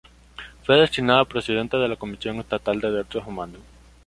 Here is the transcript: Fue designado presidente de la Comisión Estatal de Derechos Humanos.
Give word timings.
Fue 0.63 0.77
designado 0.77 1.25
presidente 1.27 1.77
de 1.77 1.87
la 1.87 1.95
Comisión 1.95 2.37
Estatal 2.39 2.81
de 2.81 2.89
Derechos 2.89 3.27
Humanos. 3.27 3.61